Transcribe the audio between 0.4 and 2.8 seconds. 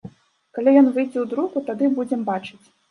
Калі ён выйдзе ў друку, тады будзем бачыць.